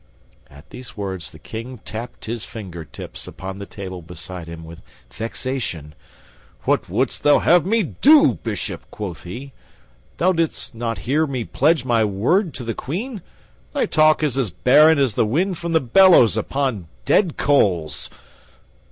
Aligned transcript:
At 0.49 0.71
these 0.71 0.97
words 0.97 1.29
the 1.29 1.37
King 1.37 1.77
tapped 1.85 2.25
his 2.25 2.43
fingertips 2.43 3.27
upon 3.27 3.57
the 3.59 3.67
table 3.67 4.01
beside 4.01 4.47
him 4.47 4.63
with 4.65 4.81
vexation. 5.13 5.93
"What 6.63 6.89
wouldst 6.89 7.21
thou 7.21 7.37
have 7.37 7.67
me 7.67 7.83
do, 7.83 8.33
Bishop?" 8.41 8.83
quoth 8.89 9.25
he. 9.25 9.53
"Didst 10.17 10.73
thou 10.73 10.79
not 10.79 10.97
hear 11.05 11.27
me 11.27 11.43
pledge 11.43 11.85
my 11.85 12.03
word 12.03 12.51
to 12.55 12.63
the 12.63 12.73
Queen? 12.73 13.21
Thy 13.73 13.85
talk 13.85 14.23
is 14.23 14.39
as 14.39 14.49
barren 14.49 14.97
as 14.97 15.13
the 15.13 15.23
wind 15.23 15.59
from 15.59 15.73
the 15.73 15.79
bellows 15.79 16.35
upon 16.35 16.87
dead 17.05 17.37
coals." 17.37 18.09